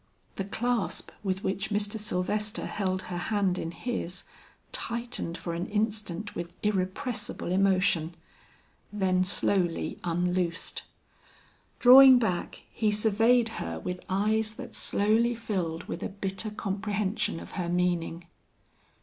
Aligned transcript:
The 0.37 0.45
clasp 0.45 1.11
with 1.21 1.43
which 1.43 1.69
Mr. 1.69 1.99
Sylvester 1.99 2.65
held 2.65 3.03
her 3.03 3.19
hand 3.19 3.59
in 3.59 3.69
his, 3.69 4.23
tightened 4.71 5.37
for 5.37 5.53
an 5.53 5.67
instant 5.67 6.33
with 6.33 6.55
irrepressible 6.63 7.51
emotion, 7.51 8.15
then 8.91 9.23
slowly 9.23 9.99
unloosed. 10.03 10.81
Drawing 11.77 12.17
back, 12.17 12.63
he 12.73 12.91
surveyed 12.91 13.49
her 13.61 13.79
with 13.79 14.03
eyes 14.09 14.55
that 14.55 14.73
slowly 14.73 15.35
filled 15.35 15.83
with 15.83 16.01
a 16.01 16.09
bitter 16.09 16.49
comprehension 16.49 17.39
of 17.39 17.51
her 17.51 17.69
meaning. 17.69 18.25